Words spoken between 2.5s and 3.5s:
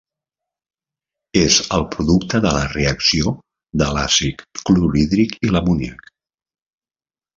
la reacció